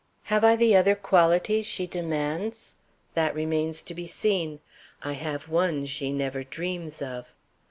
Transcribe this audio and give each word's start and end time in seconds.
Have 0.33 0.43
I 0.43 0.55
the 0.55 0.75
other 0.75 0.95
qualities 0.95 1.67
she 1.67 1.85
demands? 1.85 2.73
That 3.13 3.35
remains 3.35 3.83
to 3.83 3.93
be 3.93 4.07
seen. 4.07 4.59
I 5.03 5.13
have 5.13 5.47
one 5.47 5.85
she 5.85 6.11
never 6.11 6.43
dreams 6.43 7.03
of. 7.03 7.27